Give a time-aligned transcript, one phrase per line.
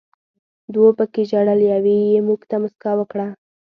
[0.73, 3.27] دوو پکې ژړل، یوې یې موږ ته موسکا وکړه.